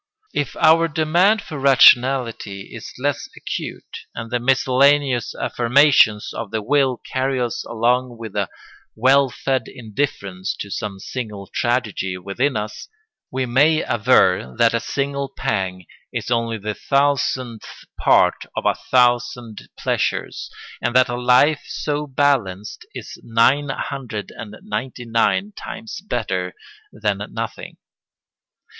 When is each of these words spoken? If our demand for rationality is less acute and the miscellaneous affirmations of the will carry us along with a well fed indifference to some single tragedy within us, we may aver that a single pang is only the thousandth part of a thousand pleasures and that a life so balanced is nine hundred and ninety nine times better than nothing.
If 0.33 0.55
our 0.55 0.87
demand 0.87 1.43
for 1.43 1.59
rationality 1.59 2.73
is 2.73 2.91
less 2.97 3.29
acute 3.37 3.99
and 4.15 4.31
the 4.31 4.39
miscellaneous 4.39 5.35
affirmations 5.35 6.33
of 6.33 6.49
the 6.49 6.63
will 6.63 6.97
carry 6.97 7.39
us 7.39 7.63
along 7.65 8.17
with 8.17 8.35
a 8.35 8.49
well 8.95 9.29
fed 9.29 9.67
indifference 9.67 10.55
to 10.55 10.71
some 10.71 10.97
single 10.97 11.45
tragedy 11.53 12.17
within 12.17 12.57
us, 12.57 12.87
we 13.29 13.45
may 13.45 13.83
aver 13.83 14.55
that 14.57 14.73
a 14.73 14.79
single 14.79 15.29
pang 15.37 15.85
is 16.11 16.31
only 16.31 16.57
the 16.57 16.73
thousandth 16.73 17.69
part 17.99 18.45
of 18.55 18.65
a 18.65 18.73
thousand 18.89 19.69
pleasures 19.77 20.49
and 20.81 20.95
that 20.95 21.09
a 21.09 21.15
life 21.15 21.61
so 21.67 22.07
balanced 22.07 22.87
is 22.95 23.19
nine 23.23 23.69
hundred 23.69 24.31
and 24.35 24.55
ninety 24.63 25.05
nine 25.05 25.53
times 25.55 26.01
better 26.01 26.55
than 26.91 27.21
nothing. 27.29 27.77